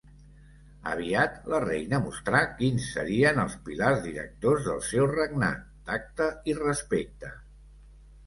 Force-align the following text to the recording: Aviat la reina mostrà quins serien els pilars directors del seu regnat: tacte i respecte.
Aviat 0.91 1.35
la 1.53 1.57
reina 1.63 1.97
mostrà 2.05 2.39
quins 2.61 2.87
serien 2.95 3.41
els 3.43 3.57
pilars 3.67 4.01
directors 4.07 4.65
del 4.69 4.81
seu 4.87 5.09
regnat: 5.11 5.67
tacte 5.91 6.31
i 6.53 6.57
respecte. 6.63 7.31